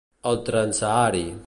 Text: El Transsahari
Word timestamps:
El 0.29 0.37
Transsahari 0.47 1.25